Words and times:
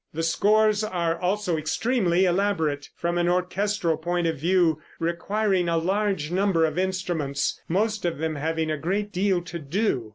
The 0.15 0.23
scores 0.23 0.83
are 0.83 1.15
also 1.21 1.57
extremely 1.57 2.25
elaborate, 2.25 2.89
from 2.95 3.19
an 3.19 3.29
orchestral 3.29 3.97
point 3.97 4.25
of 4.25 4.35
view, 4.35 4.81
requiring 4.97 5.69
a 5.69 5.77
large 5.77 6.31
number 6.31 6.65
of 6.65 6.79
instruments, 6.79 7.61
most 7.67 8.03
of 8.03 8.17
them 8.17 8.33
having 8.33 8.71
a 8.71 8.77
great 8.79 9.11
deal 9.11 9.43
to 9.43 9.59
do. 9.59 10.09